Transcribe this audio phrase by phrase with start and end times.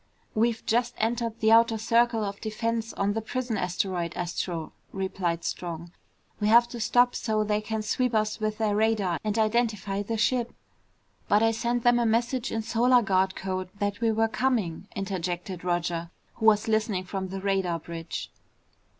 [0.33, 5.91] "We've just entered the outer circle of defense on the prison asteroid, Astro," replied Strong.
[6.39, 10.17] "We have to stop so they can sweep us with their radar and identify the
[10.17, 10.55] ship."
[11.27, 15.63] "But I sent them a message in Solar Guard code that we were coming," interjected
[15.63, 18.31] Roger who was listening from the radar bridge.